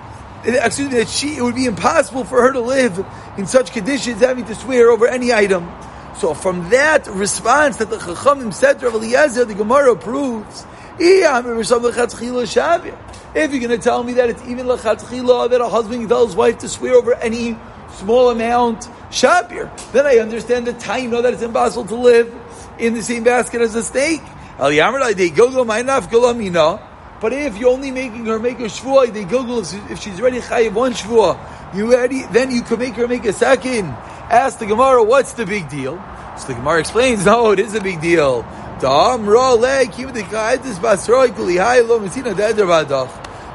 excuse 0.44 0.90
me, 0.90 0.98
that 0.98 1.08
she, 1.08 1.36
it 1.36 1.42
would 1.42 1.54
be 1.54 1.66
impossible 1.66 2.24
for 2.24 2.42
her 2.42 2.52
to 2.52 2.60
live 2.60 3.04
in 3.36 3.46
such 3.46 3.72
conditions 3.72 4.20
having 4.20 4.44
to 4.46 4.54
swear 4.54 4.90
over 4.90 5.06
any 5.06 5.32
item. 5.32 5.68
So 6.16 6.34
from 6.34 6.70
that 6.70 7.06
response 7.06 7.76
that 7.76 7.90
the 7.90 7.96
Chachamim 7.96 8.52
said 8.52 8.80
to 8.80 8.86
Rabbi 8.86 8.98
Eliezer, 8.98 9.44
the 9.44 9.54
Gemara 9.54 9.94
proves, 9.94 10.66
if 10.98 11.22
you're 13.52 13.60
going 13.60 13.70
to 13.70 13.78
tell 13.78 14.02
me 14.02 14.14
that 14.14 14.30
it's 14.30 14.42
even 14.46 14.66
lachatchila 14.66 15.50
that 15.50 15.60
a 15.60 15.68
husband 15.68 16.00
can 16.00 16.08
tell 16.08 16.26
his 16.26 16.34
wife 16.34 16.58
to 16.58 16.68
swear 16.68 16.94
over 16.94 17.14
any 17.14 17.56
small 17.94 18.30
amount 18.30 18.80
shabir, 19.10 19.70
then 19.92 20.06
I 20.06 20.18
understand 20.18 20.66
the 20.66 20.72
time 20.72 21.10
know 21.10 21.22
that 21.22 21.34
it's 21.34 21.42
impossible 21.42 21.86
to 21.86 21.94
live 21.94 22.34
in 22.78 22.94
the 22.94 23.02
same 23.02 23.22
basket 23.22 23.60
as 23.60 23.76
a 23.76 23.82
steak. 23.84 24.20
But 27.20 27.32
if 27.32 27.56
you're 27.56 27.70
only 27.70 27.90
making 27.90 28.26
her 28.26 28.38
make 28.38 28.60
a 28.60 28.64
shvuah, 28.64 29.12
they 29.12 29.24
google 29.24 29.60
if 29.60 29.98
she's 30.00 30.20
already 30.20 30.40
chayiv 30.40 30.74
one 30.74 30.92
shvuah, 30.92 31.74
you 31.74 31.90
ready? 31.92 32.22
Then 32.30 32.50
you 32.50 32.62
can 32.62 32.78
make 32.78 32.94
her 32.94 33.08
make 33.08 33.24
a 33.24 33.32
second. 33.32 33.86
Ask 34.30 34.58
the 34.58 34.66
Gemara, 34.66 35.02
what's 35.02 35.32
the 35.32 35.44
big 35.44 35.68
deal? 35.68 36.02
So 36.38 36.48
the 36.48 36.54
Gemara 36.54 36.80
explains, 36.80 37.24
no, 37.32 37.50
it 37.50 37.58
is 37.58 37.74
a 37.74 37.80
big 37.80 38.00
deal. 38.00 38.42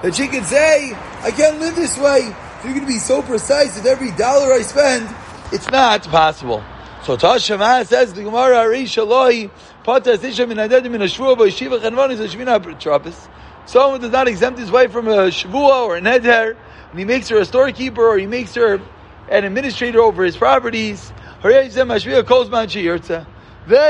That 0.02 0.14
she 0.16 0.28
can 0.28 0.44
say, 0.44 0.94
I 1.22 1.32
can't 1.32 1.60
live 1.60 1.76
this 1.76 1.98
way. 1.98 2.36
If 2.64 2.66
you're 2.66 2.74
going 2.74 2.86
to 2.86 2.94
be 2.94 3.00
so 3.00 3.22
precise 3.22 3.76
with 3.76 3.86
every 3.86 4.12
dollar 4.12 4.52
I 4.54 4.62
spend, 4.64 5.10
it's 5.54 5.70
not 5.70 6.04
possible. 6.04 6.62
So 7.04 7.16
Tashema 7.16 7.86
says 7.86 8.14
the 8.14 8.24
Gemara 8.24 8.66
Arisha 8.66 9.06
Loi 9.08 9.50
Patas 9.86 10.24
Isha 10.24 10.48
Min 10.48 10.60
Aded 10.60 10.90
Min 10.90 11.02
Ashvua 11.02 11.38
Bo 11.38 11.46
Yeshiva 11.46 11.80
Chanvan 11.80 12.12
is 12.12 12.20
a 12.20 12.28
Shmina 12.28 12.60
Trappis. 12.80 13.28
Someone 13.66 14.02
does 14.02 14.12
not 14.12 14.28
exempt 14.28 14.60
his 14.60 14.70
wife 14.70 14.92
from 14.92 15.08
a 15.08 15.32
shavua 15.32 15.86
or 15.86 15.98
a 15.98 16.02
neder, 16.02 16.56
and 16.92 17.00
he 17.00 17.06
makes 17.06 17.30
her 17.30 17.38
a 17.38 17.46
storekeeper 17.46 18.06
or 18.06 18.18
he 18.18 18.28
makes 18.28 18.54
her 18.56 18.82
an 19.30 19.44
administrator 19.46 20.02
over 20.02 20.24
his 20.24 20.36
properties. 20.36 21.14
Then 21.42 21.68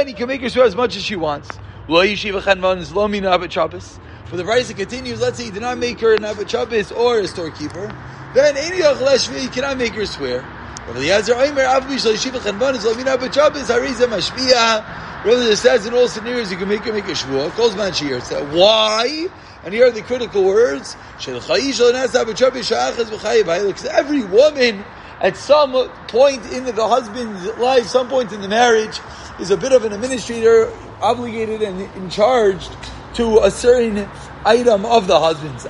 he 0.07 0.13
can 0.13 0.27
make 0.27 0.41
her 0.41 0.49
swear 0.49 0.65
as 0.65 0.75
much 0.75 0.95
as 0.95 1.03
she 1.03 1.15
wants. 1.15 1.49
For 1.87 1.97
the 4.37 4.45
Raisa 4.45 4.73
continues, 4.73 5.19
let's 5.21 5.37
say 5.37 5.45
he 5.45 5.51
did 5.51 5.61
not 5.61 5.77
make 5.77 5.99
her 5.99 6.13
an 6.15 6.23
Abba 6.23 6.45
or 6.95 7.19
a 7.19 7.27
storekeeper, 7.27 7.93
then 8.33 8.55
any 8.57 8.77
he 9.39 9.47
cannot 9.49 9.77
make 9.77 9.93
her 9.93 10.05
swear. 10.05 10.45
Rabbi 15.25 15.53
says 15.55 15.85
in 15.85 15.93
all 15.93 16.09
scenarios 16.09 16.51
you 16.51 16.57
can 16.57 16.67
make 16.67 16.81
her 16.81 16.91
make 16.91 17.05
a 17.05 17.11
shvua. 17.11 17.49
Calls 17.51 17.75
man 17.77 17.93
Why? 18.51 19.27
And 19.63 19.73
here 19.73 19.87
are 19.87 19.91
the 19.91 20.01
critical 20.01 20.43
words. 20.43 20.97
Because 21.17 21.59
every 23.85 24.23
woman 24.25 24.83
at 25.21 25.37
some 25.37 25.89
point 26.09 26.51
in 26.51 26.65
the 26.65 26.85
husband's 26.85 27.45
life, 27.57 27.87
some 27.87 28.09
point 28.09 28.33
in 28.33 28.41
the 28.41 28.49
marriage, 28.49 28.99
is 29.39 29.51
a 29.51 29.57
bit 29.57 29.71
of 29.71 29.85
an 29.85 29.93
administrator, 29.93 30.69
obligated 31.01 31.61
and 31.61 31.79
in 31.95 32.09
charge 32.09 32.67
to 33.13 33.39
a 33.39 33.49
certain 33.49 34.09
item 34.45 34.85
of 34.85 35.07
the 35.07 35.17
husband's. 35.17 35.65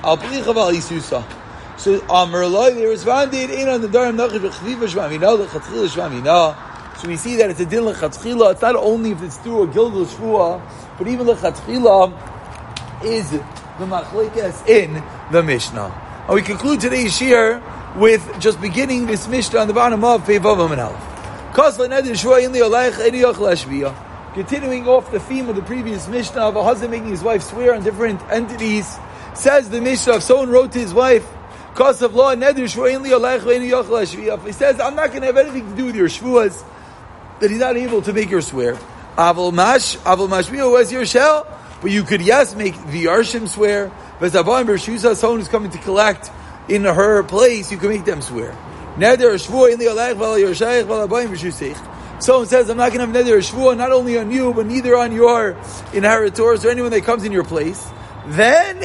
So 1.76 1.98
Amrloi, 2.00 2.74
they 2.74 2.86
responded, 2.86 3.50
in 3.50 3.68
on 3.68 3.80
the 3.80 3.88
Darim 3.88 4.16
Nachash 4.16 4.38
B'chviva 4.40 4.86
Shvamina, 4.88 5.38
L'chatchila 5.38 5.88
Shvamina. 5.88 6.98
So 6.98 7.08
we 7.08 7.16
see 7.16 7.36
that 7.36 7.50
it's 7.50 7.60
a 7.60 7.66
din 7.66 7.84
L'chatchila, 7.84 8.52
it's 8.52 8.62
not 8.62 8.76
only 8.76 9.10
if 9.10 9.22
it's 9.22 9.36
through 9.38 9.62
a 9.62 9.66
Gilgul 9.66 10.06
Shvua, 10.06 10.60
but 10.96 11.08
even 11.08 11.26
L'chatchila 11.26 12.12
is 13.04 13.30
the 13.30 13.40
Machlekes 13.80 14.66
in 14.68 15.02
the 15.32 15.42
Mishnah. 15.42 15.92
And 16.26 16.34
we 16.34 16.42
conclude 16.42 16.80
today's 16.80 17.16
shir 17.16 17.60
with 17.96 18.40
just 18.40 18.60
beginning 18.60 19.06
this 19.06 19.28
Mishnah 19.28 19.58
on 19.58 19.68
the 19.68 19.74
bottom 19.74 20.04
of 20.04 20.22
Peivav 20.22 20.70
and 20.70 20.80
Aleph. 20.80 21.10
Continuing 24.34 24.88
off 24.88 25.12
the 25.12 25.20
theme 25.20 25.48
of 25.48 25.54
the 25.54 25.62
previous 25.62 26.08
Mishnah 26.08 26.40
of 26.40 26.56
a 26.56 26.64
husband 26.64 26.90
making 26.90 27.10
his 27.10 27.22
wife 27.22 27.42
swear 27.42 27.74
on 27.74 27.84
different 27.84 28.20
entities, 28.30 28.98
says 29.34 29.70
the 29.70 29.80
Mishnah, 29.80 30.16
if 30.16 30.22
someone 30.22 30.50
wrote 30.50 30.72
to 30.72 30.78
his 30.78 30.94
wife, 30.94 31.24
because 31.74 32.02
of 32.02 32.14
law, 32.14 32.32
Nedir 32.36 32.68
he 34.46 34.52
says, 34.52 34.78
I'm 34.78 34.94
not 34.94 35.08
going 35.08 35.22
to 35.22 35.26
have 35.26 35.36
anything 35.36 35.68
to 35.70 35.76
do 35.76 35.86
with 35.86 35.96
your 35.96 36.06
Shvuas, 36.06 36.64
that 37.40 37.50
he's 37.50 37.58
not 37.58 37.76
able 37.76 38.00
to 38.02 38.12
make 38.12 38.30
your 38.30 38.42
swear. 38.42 38.78
Avol 39.18 39.52
Mash, 39.52 39.96
Avol 39.96 40.28
Mashvia 40.28 40.70
was 40.70 40.92
your 40.92 41.04
shell, 41.04 41.44
but 41.82 41.90
you 41.90 42.04
could, 42.04 42.20
yes, 42.20 42.54
make 42.54 42.74
the 42.86 43.06
Arshim 43.06 43.48
swear. 43.48 43.90
Vezabon 44.20 44.66
Bershusa, 44.66 45.16
someone 45.16 45.40
who's 45.40 45.48
coming 45.48 45.72
to 45.72 45.78
collect 45.78 46.30
in 46.68 46.84
her 46.84 47.24
place, 47.24 47.72
you 47.72 47.78
can 47.78 47.88
make 47.88 48.04
them 48.04 48.22
swear. 48.22 48.56
Neder 48.94 49.34
Shvua 49.34 49.72
in 49.72 49.80
the 49.80 49.86
Alech, 49.86 50.16
Val 50.16 50.36
Yershayich, 50.36 50.86
Val 50.86 51.08
Abayim 51.08 51.30
Bershusich. 51.30 52.22
Someone 52.22 52.46
says, 52.46 52.70
I'm 52.70 52.76
not 52.76 52.92
going 52.92 53.00
to 53.00 53.18
have 53.18 53.26
Neder 53.26 53.38
Shvua, 53.38 53.76
not 53.76 53.90
only 53.90 54.16
on 54.16 54.30
you, 54.30 54.54
but 54.54 54.66
neither 54.66 54.96
on 54.96 55.10
your 55.10 55.56
inheritors 55.92 56.64
or 56.64 56.70
anyone 56.70 56.92
that 56.92 57.02
comes 57.02 57.24
in 57.24 57.32
your 57.32 57.42
place. 57.42 57.84
Then 58.26 58.80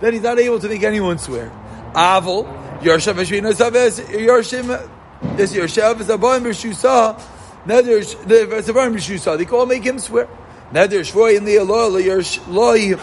then 0.00 0.12
he's 0.12 0.22
not 0.22 0.38
able 0.38 0.58
to 0.58 0.68
make 0.68 0.82
anyone 0.82 1.18
swear. 1.18 1.52
Avol 1.94 2.44
Yarshav 2.80 3.14
Yarshim 3.14 4.90
this 5.36 5.52
Yarshav 5.52 6.00
is 6.00 6.08
a 6.10 6.18
Abayim 6.18 6.42
B'Shusa. 6.42 7.20
Nether. 7.66 8.04
They 9.36 9.46
all 9.46 9.66
make 9.66 9.82
him 9.82 9.98
swear. 9.98 10.28
Nether 10.70 11.00
Shvoy 11.00 11.36
in 11.36 11.44
the 11.44 11.58
Allah 11.58 11.88
Loy 12.48 12.94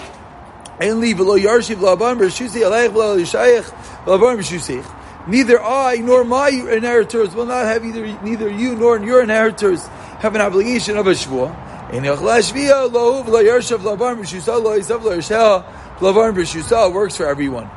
and 0.80 1.00
leave 1.00 1.18
below 1.18 1.38
Yarshiv 1.38 1.76
Labayim 1.78 2.20
B'Shusi 2.20 2.62
Aleich 2.62 2.90
V'Lo 2.90 3.20
Yishayich 3.20 3.70
Labayim 4.06 4.38
B'Shusich. 4.38 4.86
Neither 5.28 5.62
I 5.62 5.98
nor 5.98 6.24
my 6.24 6.50
inheritors 6.50 7.36
will 7.36 7.46
not 7.46 7.66
have 7.66 7.86
either 7.86 8.06
neither 8.24 8.50
you 8.50 8.76
nor 8.76 8.98
your 9.00 9.22
inheritors 9.24 9.86
have 10.20 10.34
an 10.36 10.42
obligation 10.42 10.98
of 10.98 11.08
a 11.08 11.12
shvua. 11.12 11.54
In 11.92 12.04
Yachlashvia, 12.04 12.90
Lohuv, 12.90 13.28
Lo 13.28 13.44
Yershav, 13.44 13.80
Lavar, 13.80 14.16
Mishusa, 14.18 14.64
Lo 14.64 14.80
Yisav, 14.80 15.04
Lo 15.04 15.12
Yershah, 15.12 15.66
Lavar, 15.98 16.34
Mishusa, 16.34 16.90
works 16.94 17.18
for 17.18 17.26
everyone. 17.28 17.70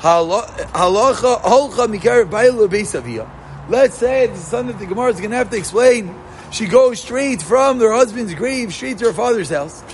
Halacha, 0.00 1.40
Holcha, 1.40 1.86
Mikar, 1.86 2.28
Bailu, 2.28 2.66
Beisavia. 2.66 3.30
Let's 3.68 3.96
say 3.96 4.24
it's 4.24 4.40
something 4.40 4.76
that 4.76 4.80
the 4.80 4.86
Gemara 4.86 5.10
is 5.10 5.20
going 5.20 5.30
to 5.30 5.36
have 5.36 5.50
to 5.50 5.56
explain. 5.56 6.12
She 6.50 6.66
goes 6.66 7.00
straight 7.00 7.42
from 7.42 7.78
their 7.78 7.92
husband's 7.92 8.34
grave, 8.34 8.74
straight 8.74 8.98
to 8.98 9.04
her 9.04 9.12
father's 9.12 9.50
house. 9.50 9.84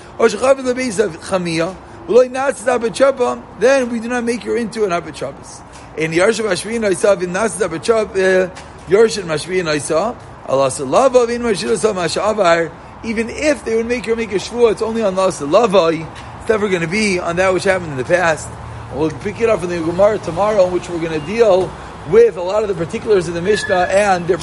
Then 3.59 3.91
we 3.91 4.01
do 4.01 4.09
not 4.09 4.25
make 4.25 4.43
her 4.45 4.57
into 4.57 4.85
an 4.85 4.91
Abachabas. 4.91 5.99
In 5.99 6.13
Yarshav, 6.13 6.49
Ashvin, 6.49 6.81
Isav, 6.91 7.23
in 7.23 7.31
Natz, 7.31 7.61
Abachap, 7.61 8.17
eh, 8.17 8.49
Yarshav, 8.87 9.25
Mashvin, 9.25 9.67
Isav, 9.67 10.17
Allah, 10.47 10.69
Salava, 10.69 11.27
Vin, 11.27 11.43
Mashilasa, 11.43 11.93
Mashavar, 11.93 12.73
even 13.05 13.29
if 13.29 13.65
they 13.65 13.77
would 13.77 13.87
make 13.87 14.07
your 14.07 14.17
make 14.17 14.33
a 14.33 14.37
shvua, 14.37 14.73
it's 14.73 14.83
only 14.83 15.03
on 15.03 15.15
Las 15.15 15.41
Lavai. 15.41 16.07
It's 16.41 16.49
never 16.49 16.69
going 16.69 16.83
to 16.83 16.89
be 16.89 17.19
on 17.19 17.37
that 17.37 17.53
which 17.53 17.65
happened 17.65 17.93
in 17.93 17.99
the 17.99 18.05
past. 18.05 18.49
We'll 18.95 19.11
pick 19.11 19.41
it 19.41 19.49
up 19.49 19.63
in 19.63 19.69
the 19.69 19.79
Gemara 19.79 20.19
tomorrow, 20.19 20.67
in 20.67 20.73
which 20.73 20.89
we're 20.89 21.01
going 21.01 21.21
to 21.21 21.27
deal 21.27 21.71
with 22.09 22.37
a 22.37 22.43
lot 22.43 22.63
of 22.63 22.69
the 22.69 22.75
particulars 22.75 23.29
of 23.29 23.35
the 23.35 23.43
Mishnah 23.43 23.89
and 23.91 24.27
their 24.27 24.39